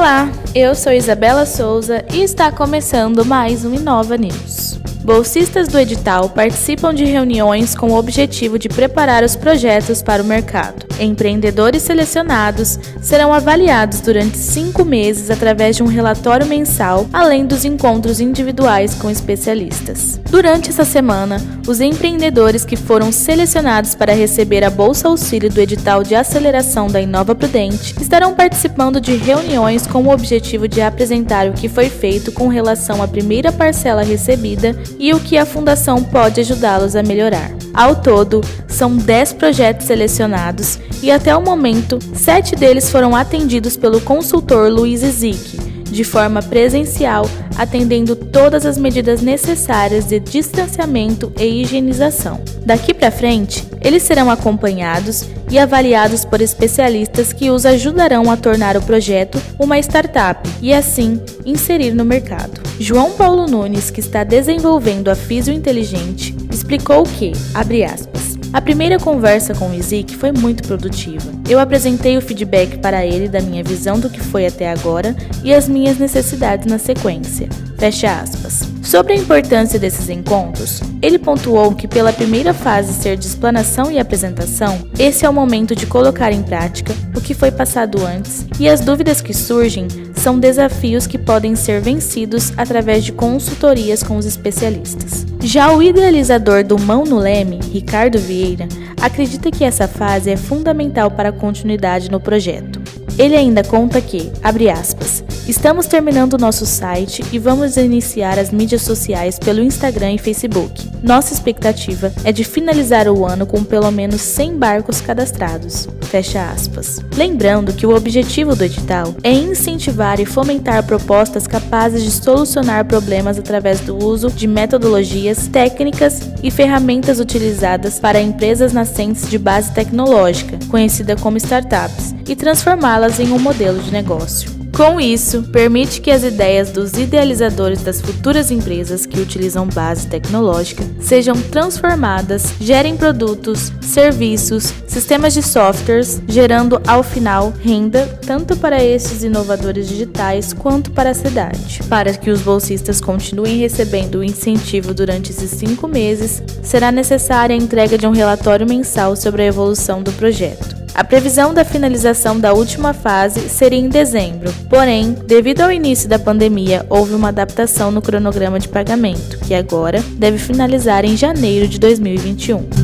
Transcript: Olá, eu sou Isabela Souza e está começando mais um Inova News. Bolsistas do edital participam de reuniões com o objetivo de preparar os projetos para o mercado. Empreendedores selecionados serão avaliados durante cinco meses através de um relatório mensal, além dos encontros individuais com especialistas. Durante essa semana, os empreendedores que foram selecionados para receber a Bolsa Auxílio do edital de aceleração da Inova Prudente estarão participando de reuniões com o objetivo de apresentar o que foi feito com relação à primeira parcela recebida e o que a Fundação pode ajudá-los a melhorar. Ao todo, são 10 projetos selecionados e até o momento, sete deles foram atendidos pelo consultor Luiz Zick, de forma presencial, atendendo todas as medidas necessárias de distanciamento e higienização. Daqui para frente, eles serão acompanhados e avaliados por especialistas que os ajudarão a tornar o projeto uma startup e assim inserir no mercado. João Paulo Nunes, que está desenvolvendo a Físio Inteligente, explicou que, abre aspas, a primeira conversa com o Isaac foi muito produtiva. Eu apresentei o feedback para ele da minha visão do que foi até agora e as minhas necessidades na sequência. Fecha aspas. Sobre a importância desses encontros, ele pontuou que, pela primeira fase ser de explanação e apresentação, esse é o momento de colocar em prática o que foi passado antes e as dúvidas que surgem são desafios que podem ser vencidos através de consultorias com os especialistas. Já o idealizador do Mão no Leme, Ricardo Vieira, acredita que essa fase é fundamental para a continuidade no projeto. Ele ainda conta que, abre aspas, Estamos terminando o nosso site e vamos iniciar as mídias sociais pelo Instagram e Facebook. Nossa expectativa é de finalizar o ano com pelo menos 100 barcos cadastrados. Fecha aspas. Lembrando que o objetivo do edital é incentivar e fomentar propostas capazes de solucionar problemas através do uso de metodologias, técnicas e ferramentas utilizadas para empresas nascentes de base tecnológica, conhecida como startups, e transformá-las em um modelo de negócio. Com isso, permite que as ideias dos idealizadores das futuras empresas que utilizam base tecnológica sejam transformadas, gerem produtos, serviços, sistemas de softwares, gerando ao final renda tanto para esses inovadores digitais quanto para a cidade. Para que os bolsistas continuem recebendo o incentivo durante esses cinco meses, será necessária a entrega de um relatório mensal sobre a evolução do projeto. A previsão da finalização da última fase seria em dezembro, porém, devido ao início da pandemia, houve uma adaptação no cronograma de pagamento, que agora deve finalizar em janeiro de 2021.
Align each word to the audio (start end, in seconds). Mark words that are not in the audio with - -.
Olá, 0.00 0.32
eu 0.54 0.74
sou 0.74 0.94
Isabela 0.94 1.44
Souza 1.44 2.02
e 2.10 2.22
está 2.22 2.50
começando 2.50 3.22
mais 3.22 3.66
um 3.66 3.74
Inova 3.74 4.16
News. 4.16 4.69
Bolsistas 5.02 5.66
do 5.66 5.78
edital 5.78 6.28
participam 6.28 6.92
de 6.92 7.04
reuniões 7.04 7.74
com 7.74 7.90
o 7.90 7.96
objetivo 7.96 8.58
de 8.58 8.68
preparar 8.68 9.24
os 9.24 9.34
projetos 9.34 10.02
para 10.02 10.22
o 10.22 10.26
mercado. 10.26 10.86
Empreendedores 11.00 11.82
selecionados 11.82 12.78
serão 13.00 13.32
avaliados 13.32 14.00
durante 14.00 14.36
cinco 14.36 14.84
meses 14.84 15.30
através 15.30 15.76
de 15.76 15.82
um 15.82 15.86
relatório 15.86 16.46
mensal, 16.46 17.08
além 17.12 17.46
dos 17.46 17.64
encontros 17.64 18.20
individuais 18.20 18.94
com 18.94 19.10
especialistas. 19.10 20.20
Durante 20.30 20.68
essa 20.68 20.84
semana, 20.84 21.38
os 21.66 21.80
empreendedores 21.80 22.64
que 22.66 22.76
foram 22.76 23.10
selecionados 23.10 23.94
para 23.94 24.12
receber 24.12 24.62
a 24.62 24.70
Bolsa 24.70 25.08
Auxílio 25.08 25.50
do 25.50 25.60
edital 25.60 26.02
de 26.02 26.14
aceleração 26.14 26.88
da 26.88 27.00
Inova 27.00 27.34
Prudente 27.34 27.94
estarão 28.00 28.34
participando 28.34 29.00
de 29.00 29.16
reuniões 29.16 29.86
com 29.86 30.02
o 30.02 30.12
objetivo 30.12 30.68
de 30.68 30.82
apresentar 30.82 31.48
o 31.48 31.54
que 31.54 31.68
foi 31.68 31.88
feito 31.88 32.30
com 32.30 32.48
relação 32.48 33.02
à 33.02 33.08
primeira 33.08 33.50
parcela 33.50 34.02
recebida 34.02 34.76
e 34.98 35.12
o 35.12 35.20
que 35.20 35.36
a 35.36 35.46
Fundação 35.46 36.02
pode 36.02 36.40
ajudá-los 36.40 36.96
a 36.96 37.02
melhorar. 37.02 37.50
Ao 37.72 37.96
todo, 37.96 38.40
são 38.68 38.96
10 38.96 39.34
projetos 39.34 39.86
selecionados 39.86 40.78
e 41.02 41.10
até 41.10 41.34
o 41.34 41.40
momento, 41.40 41.98
sete 42.14 42.54
deles 42.54 42.90
foram 42.90 43.16
atendidos 43.16 43.76
pelo 43.76 44.00
consultor 44.00 44.70
Luiz 44.70 45.00
Zick, 45.00 45.58
de 45.84 46.04
forma 46.04 46.42
presencial, 46.42 47.24
atendendo 47.60 48.16
todas 48.16 48.64
as 48.64 48.78
medidas 48.78 49.20
necessárias 49.20 50.06
de 50.06 50.18
distanciamento 50.18 51.30
e 51.38 51.44
higienização. 51.44 52.40
Daqui 52.64 52.94
para 52.94 53.10
frente, 53.10 53.66
eles 53.82 54.02
serão 54.02 54.30
acompanhados 54.30 55.26
e 55.50 55.58
avaliados 55.58 56.24
por 56.24 56.40
especialistas 56.40 57.34
que 57.34 57.50
os 57.50 57.66
ajudarão 57.66 58.30
a 58.30 58.36
tornar 58.36 58.78
o 58.78 58.82
projeto 58.82 59.38
uma 59.58 59.78
startup 59.78 60.48
e 60.62 60.72
assim 60.72 61.20
inserir 61.44 61.92
no 61.92 62.04
mercado. 62.04 62.62
João 62.78 63.10
Paulo 63.10 63.44
Nunes, 63.44 63.90
que 63.90 64.00
está 64.00 64.24
desenvolvendo 64.24 65.08
a 65.08 65.14
Físio 65.14 65.52
Inteligente, 65.52 66.34
explicou 66.50 67.02
que, 67.02 67.32
abre 67.52 67.84
aspas, 67.84 68.29
a 68.52 68.60
primeira 68.60 68.98
conversa 68.98 69.54
com 69.54 69.70
o 69.70 69.74
Isaac 69.74 70.16
foi 70.16 70.32
muito 70.32 70.64
produtiva. 70.64 71.30
Eu 71.48 71.60
apresentei 71.60 72.18
o 72.18 72.22
feedback 72.22 72.78
para 72.78 73.06
ele 73.06 73.28
da 73.28 73.40
minha 73.40 73.62
visão 73.62 73.98
do 73.98 74.10
que 74.10 74.20
foi 74.20 74.46
até 74.46 74.70
agora 74.70 75.14
e 75.44 75.54
as 75.54 75.68
minhas 75.68 75.98
necessidades 75.98 76.66
na 76.66 76.78
sequência. 76.78 77.48
Fecha 77.78 78.20
aspas. 78.20 78.68
Sobre 78.82 79.12
a 79.12 79.16
importância 79.16 79.78
desses 79.78 80.08
encontros, 80.08 80.80
ele 81.00 81.18
pontuou 81.18 81.74
que, 81.74 81.86
pela 81.86 82.12
primeira 82.12 82.52
fase 82.52 82.92
ser 82.92 83.16
de 83.16 83.26
explanação 83.26 83.90
e 83.90 84.00
apresentação, 84.00 84.78
esse 84.98 85.24
é 85.24 85.28
o 85.30 85.32
momento 85.32 85.76
de 85.76 85.86
colocar 85.86 86.32
em 86.32 86.42
prática 86.42 86.92
o 87.14 87.20
que 87.20 87.34
foi 87.34 87.52
passado 87.52 88.04
antes 88.04 88.46
e 88.58 88.68
as 88.68 88.80
dúvidas 88.80 89.20
que 89.20 89.32
surgem 89.32 89.86
são 90.20 90.38
desafios 90.38 91.06
que 91.06 91.16
podem 91.16 91.56
ser 91.56 91.80
vencidos 91.80 92.52
através 92.56 93.04
de 93.04 93.10
consultorias 93.10 94.02
com 94.02 94.18
os 94.18 94.26
especialistas. 94.26 95.26
Já 95.42 95.72
o 95.72 95.82
idealizador 95.82 96.62
do 96.62 96.78
Mão 96.78 97.04
no 97.04 97.18
Leme, 97.18 97.58
Ricardo 97.72 98.18
Vieira, 98.18 98.68
acredita 99.00 99.50
que 99.50 99.64
essa 99.64 99.88
fase 99.88 100.30
é 100.30 100.36
fundamental 100.36 101.10
para 101.10 101.30
a 101.30 101.32
continuidade 101.32 102.10
no 102.10 102.20
projeto. 102.20 102.79
Ele 103.18 103.36
ainda 103.36 103.62
conta 103.62 104.00
que, 104.00 104.30
abre 104.42 104.70
aspas, 104.70 105.22
Estamos 105.50 105.86
terminando 105.86 106.34
o 106.34 106.38
nosso 106.38 106.64
site 106.64 107.24
e 107.32 107.38
vamos 107.38 107.76
iniciar 107.76 108.38
as 108.38 108.52
mídias 108.52 108.82
sociais 108.82 109.36
pelo 109.36 109.60
Instagram 109.60 110.12
e 110.12 110.18
Facebook. 110.18 110.88
Nossa 111.02 111.32
expectativa 111.34 112.12
é 112.22 112.30
de 112.30 112.44
finalizar 112.44 113.08
o 113.08 113.26
ano 113.26 113.44
com 113.44 113.64
pelo 113.64 113.90
menos 113.90 114.20
100 114.20 114.56
barcos 114.56 115.00
cadastrados. 115.00 115.88
Fecha 116.02 116.50
aspas. 116.50 117.00
Lembrando 117.16 117.72
que 117.72 117.84
o 117.84 117.96
objetivo 117.96 118.54
do 118.54 118.64
edital 118.64 119.12
é 119.24 119.32
incentivar 119.32 120.20
e 120.20 120.24
fomentar 120.24 120.84
propostas 120.84 121.48
capazes 121.48 122.04
de 122.04 122.12
solucionar 122.12 122.84
problemas 122.84 123.36
através 123.36 123.80
do 123.80 123.96
uso 123.96 124.30
de 124.30 124.46
metodologias, 124.46 125.48
técnicas 125.48 126.20
e 126.44 126.50
ferramentas 126.50 127.18
utilizadas 127.18 127.98
para 127.98 128.20
empresas 128.20 128.72
nascentes 128.72 129.28
de 129.28 129.38
base 129.38 129.72
tecnológica, 129.72 130.58
conhecida 130.68 131.16
como 131.16 131.36
startups, 131.38 132.09
e 132.30 132.36
transformá-las 132.36 133.18
em 133.18 133.32
um 133.32 133.38
modelo 133.38 133.82
de 133.82 133.90
negócio. 133.90 134.60
Com 134.72 135.00
isso, 135.00 135.42
permite 135.42 136.00
que 136.00 136.10
as 136.10 136.22
ideias 136.22 136.70
dos 136.70 136.92
idealizadores 136.94 137.82
das 137.82 138.00
futuras 138.00 138.50
empresas 138.50 139.04
que 139.04 139.20
utilizam 139.20 139.66
base 139.66 140.06
tecnológica 140.06 140.84
sejam 141.00 141.34
transformadas, 141.34 142.54
gerem 142.60 142.96
produtos, 142.96 143.72
serviços, 143.82 144.72
sistemas 144.86 145.34
de 145.34 145.42
softwares, 145.42 146.22
gerando 146.26 146.80
ao 146.86 147.02
final 147.02 147.52
renda 147.62 148.06
tanto 148.24 148.56
para 148.56 148.82
esses 148.82 149.24
inovadores 149.24 149.88
digitais 149.88 150.52
quanto 150.52 150.92
para 150.92 151.10
a 151.10 151.14
cidade. 151.14 151.80
Para 151.88 152.14
que 152.14 152.30
os 152.30 152.40
bolsistas 152.40 153.00
continuem 153.00 153.58
recebendo 153.58 154.20
o 154.20 154.24
incentivo 154.24 154.94
durante 154.94 155.30
esses 155.30 155.50
cinco 155.50 155.88
meses, 155.88 156.42
será 156.62 156.92
necessária 156.92 157.54
a 157.54 157.58
entrega 157.58 157.98
de 157.98 158.06
um 158.06 158.12
relatório 158.12 158.66
mensal 158.66 159.16
sobre 159.16 159.42
a 159.42 159.46
evolução 159.46 160.02
do 160.02 160.12
projeto. 160.12 160.69
A 160.94 161.04
previsão 161.04 161.54
da 161.54 161.64
finalização 161.64 162.38
da 162.38 162.52
última 162.52 162.92
fase 162.92 163.48
seria 163.48 163.78
em 163.78 163.88
dezembro, 163.88 164.52
porém, 164.68 165.12
devido 165.12 165.62
ao 165.62 165.72
início 165.72 166.08
da 166.08 166.18
pandemia, 166.18 166.84
houve 166.88 167.14
uma 167.14 167.28
adaptação 167.28 167.90
no 167.90 168.02
cronograma 168.02 168.58
de 168.58 168.68
pagamento, 168.68 169.38
que 169.38 169.54
agora 169.54 170.02
deve 170.16 170.38
finalizar 170.38 171.04
em 171.04 171.16
janeiro 171.16 171.68
de 171.68 171.78
2021. 171.78 172.79